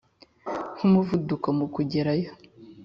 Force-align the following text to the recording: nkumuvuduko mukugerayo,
nkumuvuduko 0.75 1.47
mukugerayo, 1.57 2.31